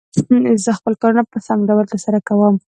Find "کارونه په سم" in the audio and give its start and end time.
1.01-1.59